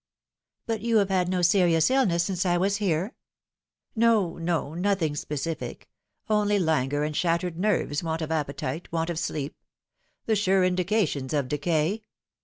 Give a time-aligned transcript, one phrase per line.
[0.65, 3.13] "But you have had no serious illness since I was here
[3.95, 5.89] ?""No, no, nothing specific;
[6.27, 9.55] only languor and shattered nerves, want of appetite, want of sleep:
[10.25, 12.01] the sure indications of decay.